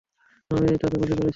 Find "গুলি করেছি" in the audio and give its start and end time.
0.97-1.29